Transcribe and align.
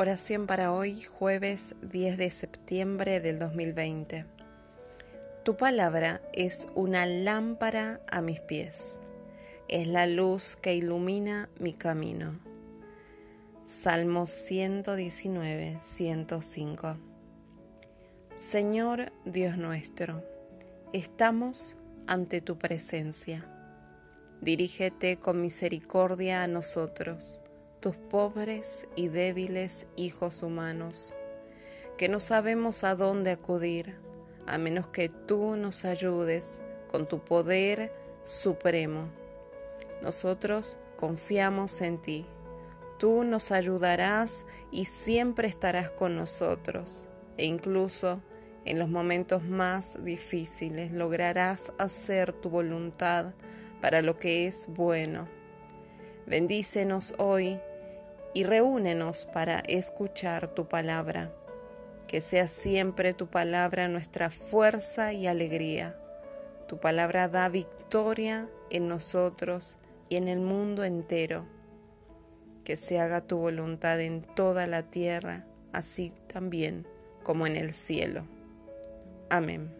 Oración 0.00 0.46
para 0.46 0.72
hoy, 0.72 1.02
jueves 1.02 1.74
10 1.82 2.18
de 2.18 2.30
septiembre 2.30 3.18
del 3.18 3.40
2020. 3.40 4.26
Tu 5.44 5.56
palabra 5.56 6.22
es 6.32 6.68
una 6.76 7.04
lámpara 7.04 8.00
a 8.08 8.20
mis 8.20 8.38
pies, 8.38 9.00
es 9.66 9.88
la 9.88 10.06
luz 10.06 10.54
que 10.54 10.76
ilumina 10.76 11.50
mi 11.58 11.72
camino. 11.72 12.38
Salmo 13.66 14.28
119, 14.28 15.80
105. 15.82 16.96
Señor 18.36 19.10
Dios 19.24 19.56
nuestro, 19.56 20.22
estamos 20.92 21.76
ante 22.06 22.40
tu 22.40 22.56
presencia. 22.56 23.44
Dirígete 24.42 25.18
con 25.18 25.40
misericordia 25.40 26.44
a 26.44 26.46
nosotros 26.46 27.40
tus 27.80 27.96
pobres 27.96 28.86
y 28.96 29.08
débiles 29.08 29.86
hijos 29.96 30.42
humanos, 30.42 31.14
que 31.96 32.08
no 32.08 32.20
sabemos 32.20 32.84
a 32.84 32.94
dónde 32.94 33.32
acudir, 33.32 33.98
a 34.46 34.58
menos 34.58 34.88
que 34.88 35.08
tú 35.08 35.56
nos 35.56 35.84
ayudes 35.84 36.60
con 36.90 37.06
tu 37.06 37.24
poder 37.24 37.92
supremo. 38.24 39.10
Nosotros 40.02 40.78
confiamos 40.96 41.80
en 41.80 42.00
ti. 42.00 42.26
Tú 42.98 43.22
nos 43.24 43.52
ayudarás 43.52 44.44
y 44.72 44.86
siempre 44.86 45.46
estarás 45.46 45.90
con 45.90 46.16
nosotros, 46.16 47.08
e 47.36 47.44
incluso 47.44 48.22
en 48.64 48.78
los 48.78 48.88
momentos 48.88 49.44
más 49.44 50.02
difíciles 50.04 50.90
lograrás 50.90 51.72
hacer 51.78 52.32
tu 52.32 52.50
voluntad 52.50 53.34
para 53.80 54.02
lo 54.02 54.18
que 54.18 54.46
es 54.46 54.66
bueno. 54.68 55.28
Bendícenos 56.26 57.14
hoy 57.18 57.60
y 58.34 58.44
reúnenos 58.44 59.26
para 59.26 59.60
escuchar 59.60 60.48
tu 60.48 60.68
palabra. 60.68 61.32
Que 62.06 62.20
sea 62.20 62.48
siempre 62.48 63.12
tu 63.12 63.26
palabra 63.26 63.88
nuestra 63.88 64.30
fuerza 64.30 65.12
y 65.12 65.26
alegría. 65.26 65.98
Tu 66.66 66.78
palabra 66.78 67.28
da 67.28 67.48
victoria 67.48 68.48
en 68.70 68.88
nosotros 68.88 69.78
y 70.08 70.16
en 70.16 70.28
el 70.28 70.40
mundo 70.40 70.84
entero. 70.84 71.46
Que 72.64 72.76
se 72.76 73.00
haga 73.00 73.20
tu 73.20 73.38
voluntad 73.38 74.00
en 74.00 74.22
toda 74.22 74.66
la 74.66 74.82
tierra, 74.82 75.46
así 75.72 76.12
también 76.26 76.86
como 77.22 77.46
en 77.46 77.56
el 77.56 77.72
cielo. 77.72 78.26
Amén. 79.30 79.77